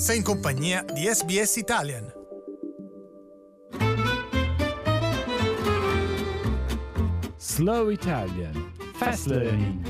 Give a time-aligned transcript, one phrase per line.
[0.00, 2.10] Sei in compagnia di SBS Italian.
[7.36, 9.82] Slow Italian Fast Learning.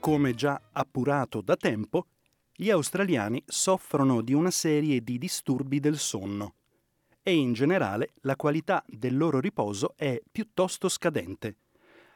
[0.00, 2.08] Come già appurato da tempo,
[2.52, 6.54] gli australiani soffrono di una serie di disturbi del sonno
[7.22, 11.58] e in generale la qualità del loro riposo è piuttosto scadente.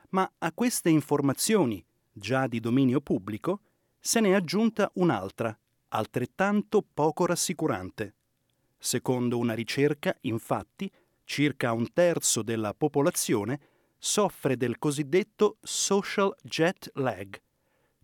[0.08, 3.60] Ma a queste informazioni, già di dominio pubblico,
[4.06, 5.58] se ne è aggiunta un'altra,
[5.88, 8.16] altrettanto poco rassicurante.
[8.76, 10.92] Secondo una ricerca, infatti,
[11.24, 13.58] circa un terzo della popolazione
[13.96, 17.40] soffre del cosiddetto social jet lag,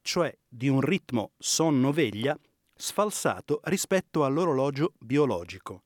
[0.01, 2.35] cioè di un ritmo sonno-veglia
[2.75, 5.83] sfalsato rispetto all'orologio biologico.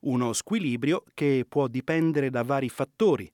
[0.00, 3.30] Uno squilibrio che può dipendere da vari fattori,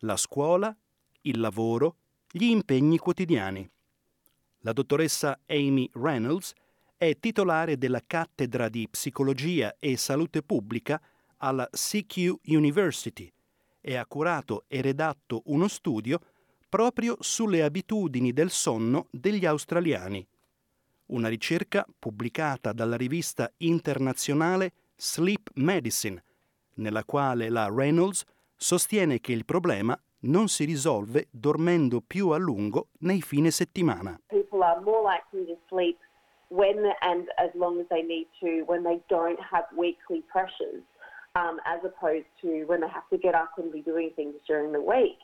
[0.00, 0.76] la scuola,
[1.22, 1.96] il lavoro,
[2.30, 3.66] gli impegni quotidiani.
[4.62, 6.52] La dottoressa Amy Reynolds
[6.96, 11.00] è titolare della cattedra di psicologia e salute pubblica
[11.38, 13.32] alla CQ University
[13.80, 16.20] e ha curato e redatto uno studio
[16.68, 20.26] proprio sulle abitudini del sonno degli australiani.
[21.06, 26.22] Una ricerca pubblicata dalla rivista internazionale Sleep Medicine,
[26.74, 28.24] nella quale la Reynolds
[28.56, 34.20] sostiene che il problema non si risolve dormendo più a lungo nei fine settimana.
[34.58, 35.98] People are more likely to sleep
[36.48, 40.82] when and as long as they need to when they don't have weekly pressures.
[41.34, 44.72] um, as opposed to when they have to get up and be doing things during
[44.72, 45.18] the week.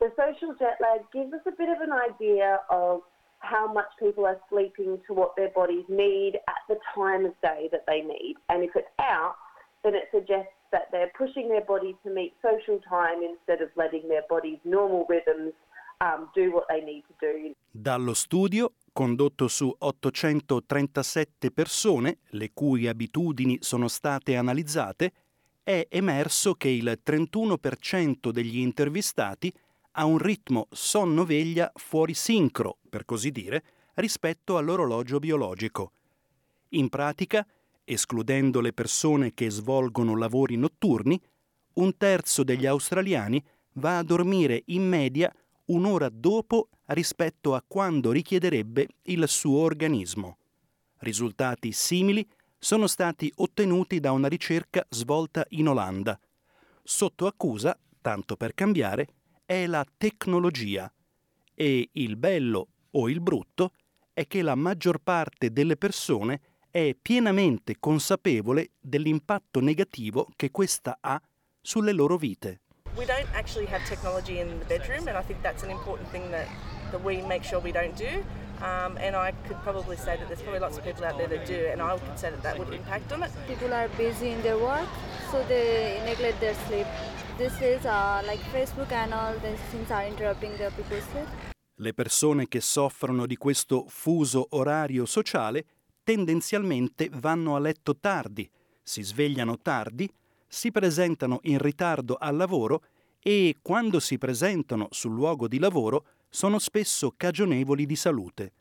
[0.00, 3.00] The social jet lag gives us a bit of an idea of
[3.38, 7.68] how much people are sleeping to what their bodies need at the time of day
[7.72, 8.36] that they need.
[8.48, 9.36] And if it's out,
[9.82, 14.08] then it suggests that they're pushing their body to meet social time instead of letting
[14.08, 15.52] their body's normal rhythms
[16.00, 17.54] um, do what they need to do.
[17.70, 25.12] Dallo studio, condotto su 837 persone, le cui abitudini sono state analizzate,
[25.62, 29.52] è emerso che il 31% degli intervistati
[29.92, 35.92] ha un ritmo sonno-veglia fuori sincro, per così dire, rispetto all'orologio biologico.
[36.70, 37.46] In pratica,
[37.84, 41.20] escludendo le persone che svolgono lavori notturni,
[41.74, 43.42] un terzo degli australiani
[43.74, 45.32] va a dormire in media
[45.66, 50.38] un'ora dopo rispetto a quando richiederebbe il suo organismo.
[50.98, 52.26] Risultati simili
[52.58, 56.18] sono stati ottenuti da una ricerca svolta in Olanda.
[56.82, 59.08] Sotto accusa, tanto per cambiare,
[59.44, 60.90] è la tecnologia
[61.54, 63.72] e il bello o il brutto
[64.12, 71.20] è che la maggior parte delle persone è pienamente consapevole dell'impatto negativo che questa ha
[71.60, 72.62] sulle loro vite.
[72.96, 76.30] We don't actually have technology in the bedroom and I think that's an important thing
[76.30, 76.48] that,
[76.92, 78.24] that we make sure we don't do.
[78.62, 81.44] Um, and I could probably say that there's probably lots of people out there that
[81.44, 83.30] do, and I could say that that would impact on it.
[83.48, 84.88] People are busy in their work,
[85.30, 86.86] so they neglect their sleep.
[87.36, 91.26] This is uh, like Facebook and all these things are interrupting their people's sleep.
[91.78, 95.64] Le persone che soffrono di questo fuso orario sociale
[96.04, 98.48] tendenzialmente vanno a letto tardi,
[98.80, 100.08] si svegliano tardi,
[100.54, 102.84] si presentano in ritardo al lavoro
[103.18, 108.52] e quando si presentano sul luogo di lavoro sono spesso cagionevoli di salute.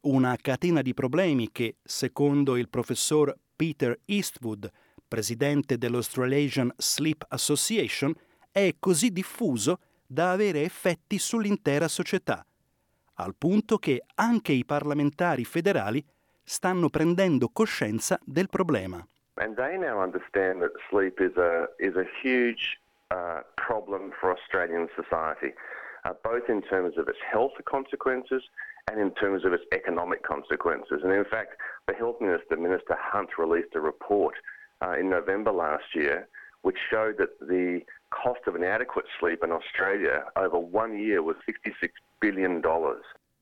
[0.00, 4.70] Una catena di problemi che, secondo il professor Peter Eastwood,
[5.08, 8.14] presidente dell'Australasian Sleep Association,
[8.50, 12.44] è così diffuso da avere effetti sull'intera società,
[13.14, 16.04] al punto che anche i parlamentari federali
[16.42, 19.02] stanno prendendo coscienza del problema.
[19.36, 22.78] And they now understand that sleep is a, is a huge
[23.10, 25.52] uh, problem for Australian society.
[26.04, 28.42] uh, both in terms of its health consequences
[28.90, 31.00] and in terms of its economic consequences.
[31.02, 34.34] And in fact, the Health Minister, Minister Hunt, released a report
[34.82, 36.28] uh, in November last year
[36.62, 37.80] which showed that the
[38.10, 41.88] cost of inadequate sleep in Australia over one year was $66
[42.20, 42.60] billion.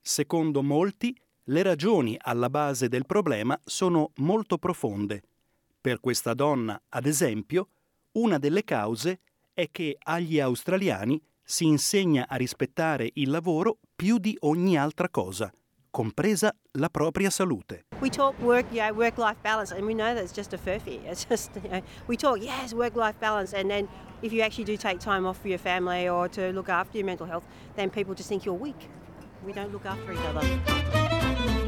[0.01, 5.23] Secondo molti, le ragioni alla base del problema sono molto profonde.
[5.89, 7.69] Per questa donna, ad esempio,
[8.19, 9.21] una delle cause
[9.55, 15.51] è che agli australiani si insegna a rispettare il lavoro più di ogni altra cosa,
[15.89, 17.87] compresa la propria salute.
[18.01, 21.01] We talk work, yeah, work-life balance, and we know that's just a furphy.
[21.09, 23.89] It's just, you know, we talk, yes, work-life balance, and then
[24.21, 27.07] if you actually do take time off for your family or to look after your
[27.07, 27.47] mental health,
[27.77, 28.91] then people just think you're weak.
[29.43, 31.68] We don't look after each other.